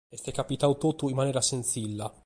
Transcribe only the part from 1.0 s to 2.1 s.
in manera sentzilla.